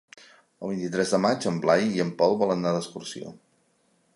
El 0.67 0.71
vint-i-tres 0.71 1.13
de 1.15 1.19
maig 1.25 1.45
en 1.51 1.59
Blai 1.65 1.85
i 1.99 2.03
en 2.07 2.15
Pol 2.23 2.35
volen 2.41 2.63
anar 2.65 2.73
d'excursió. 2.79 3.35